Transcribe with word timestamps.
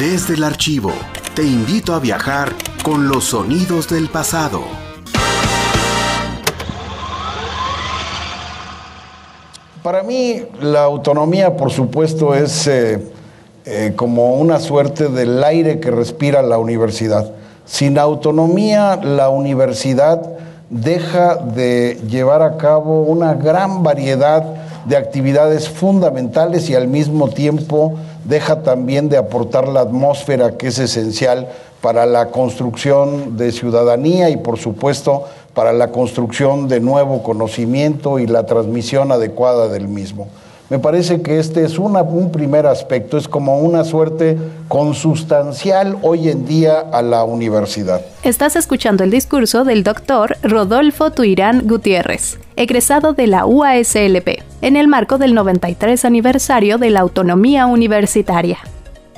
Desde 0.00 0.32
el 0.32 0.44
archivo, 0.44 0.92
te 1.34 1.42
invito 1.42 1.92
a 1.92 1.98
viajar 1.98 2.54
con 2.82 3.06
los 3.06 3.24
sonidos 3.24 3.86
del 3.90 4.08
pasado. 4.08 4.62
Para 9.82 10.02
mí 10.02 10.42
la 10.62 10.84
autonomía, 10.84 11.54
por 11.54 11.70
supuesto, 11.70 12.34
es 12.34 12.66
eh, 12.66 13.12
eh, 13.66 13.92
como 13.94 14.36
una 14.36 14.58
suerte 14.58 15.08
del 15.08 15.44
aire 15.44 15.80
que 15.80 15.90
respira 15.90 16.40
la 16.40 16.56
universidad. 16.56 17.34
Sin 17.66 17.98
autonomía, 17.98 18.96
la 18.96 19.28
universidad 19.28 20.22
deja 20.70 21.36
de 21.36 22.00
llevar 22.08 22.40
a 22.40 22.56
cabo 22.56 23.02
una 23.02 23.34
gran 23.34 23.82
variedad 23.82 24.59
de 24.84 24.96
actividades 24.96 25.68
fundamentales 25.68 26.68
y 26.70 26.74
al 26.74 26.88
mismo 26.88 27.28
tiempo 27.28 27.94
deja 28.24 28.62
también 28.62 29.08
de 29.08 29.16
aportar 29.16 29.68
la 29.68 29.80
atmósfera 29.80 30.56
que 30.56 30.68
es 30.68 30.78
esencial 30.78 31.48
para 31.80 32.06
la 32.06 32.26
construcción 32.26 33.36
de 33.36 33.52
ciudadanía 33.52 34.30
y 34.30 34.36
por 34.36 34.58
supuesto 34.58 35.24
para 35.54 35.72
la 35.72 35.90
construcción 35.90 36.68
de 36.68 36.80
nuevo 36.80 37.22
conocimiento 37.22 38.18
y 38.18 38.26
la 38.26 38.46
transmisión 38.46 39.12
adecuada 39.12 39.68
del 39.68 39.88
mismo. 39.88 40.28
Me 40.70 40.78
parece 40.78 41.20
que 41.20 41.40
este 41.40 41.64
es 41.64 41.78
un 41.78 42.30
primer 42.30 42.66
aspecto, 42.66 43.18
es 43.18 43.26
como 43.26 43.58
una 43.58 43.84
suerte 43.84 44.38
consustancial 44.68 45.98
hoy 46.02 46.28
en 46.28 46.46
día 46.46 46.78
a 46.78 47.02
la 47.02 47.24
universidad. 47.24 48.00
Estás 48.22 48.54
escuchando 48.54 49.02
el 49.02 49.10
discurso 49.10 49.64
del 49.64 49.82
doctor 49.82 50.36
Rodolfo 50.42 51.10
Tuirán 51.10 51.66
Gutiérrez, 51.66 52.38
egresado 52.54 53.14
de 53.14 53.26
la 53.26 53.46
UASLP, 53.46 54.42
en 54.62 54.76
el 54.76 54.86
marco 54.86 55.18
del 55.18 55.34
93 55.34 56.04
aniversario 56.04 56.78
de 56.78 56.90
la 56.90 57.00
autonomía 57.00 57.66
universitaria 57.66 58.58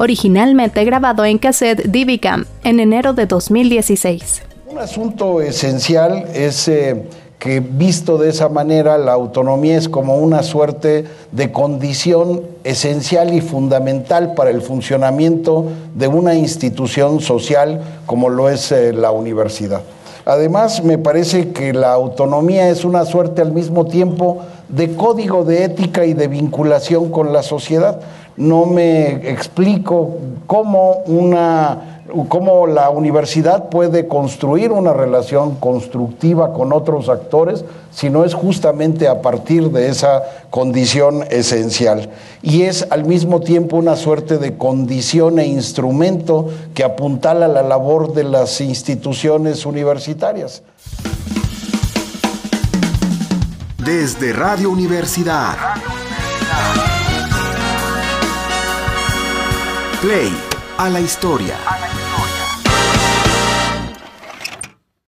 originalmente 0.00 0.82
grabado 0.86 1.26
en 1.26 1.36
cassette 1.36 1.84
Divicam 1.84 2.46
en 2.64 2.80
enero 2.80 3.12
de 3.12 3.26
2016. 3.26 4.42
Un 4.66 4.78
asunto 4.78 5.42
esencial 5.42 6.24
es 6.32 6.68
eh, 6.68 7.04
que 7.40 7.60
visto 7.60 8.18
de 8.18 8.28
esa 8.28 8.50
manera 8.50 8.98
la 8.98 9.14
autonomía 9.14 9.76
es 9.76 9.88
como 9.88 10.18
una 10.18 10.42
suerte 10.42 11.06
de 11.32 11.50
condición 11.50 12.42
esencial 12.64 13.32
y 13.34 13.40
fundamental 13.40 14.34
para 14.34 14.50
el 14.50 14.60
funcionamiento 14.60 15.64
de 15.94 16.06
una 16.06 16.34
institución 16.34 17.20
social 17.20 17.80
como 18.04 18.28
lo 18.28 18.50
es 18.50 18.70
eh, 18.70 18.92
la 18.92 19.10
universidad. 19.10 19.80
Además, 20.26 20.84
me 20.84 20.98
parece 20.98 21.50
que 21.50 21.72
la 21.72 21.94
autonomía 21.94 22.68
es 22.68 22.84
una 22.84 23.06
suerte 23.06 23.40
al 23.40 23.52
mismo 23.52 23.86
tiempo 23.86 24.42
de 24.68 24.94
código 24.94 25.42
de 25.44 25.64
ética 25.64 26.04
y 26.04 26.12
de 26.12 26.28
vinculación 26.28 27.10
con 27.10 27.32
la 27.32 27.42
sociedad 27.42 28.00
no 28.40 28.64
me 28.64 29.30
explico 29.30 30.16
cómo 30.46 31.02
una 31.06 31.99
cómo 32.28 32.66
la 32.66 32.90
universidad 32.90 33.68
puede 33.68 34.06
construir 34.06 34.72
una 34.72 34.92
relación 34.92 35.56
constructiva 35.56 36.52
con 36.52 36.72
otros 36.72 37.08
actores 37.08 37.64
si 37.90 38.10
no 38.10 38.24
es 38.24 38.34
justamente 38.34 39.08
a 39.08 39.22
partir 39.22 39.70
de 39.70 39.88
esa 39.88 40.22
condición 40.50 41.24
esencial. 41.30 42.10
Y 42.42 42.62
es 42.62 42.86
al 42.90 43.04
mismo 43.04 43.40
tiempo 43.40 43.76
una 43.76 43.96
suerte 43.96 44.38
de 44.38 44.56
condición 44.56 45.38
e 45.38 45.46
instrumento 45.46 46.48
que 46.74 46.84
apuntala 46.84 47.48
la 47.48 47.62
labor 47.62 48.12
de 48.12 48.24
las 48.24 48.60
instituciones 48.60 49.66
universitarias. 49.66 50.62
Desde 53.84 54.32
Radio 54.32 54.70
Universidad. 54.70 55.56
Play 60.02 60.32
a 60.78 60.88
la 60.88 61.00
historia. 61.00 61.56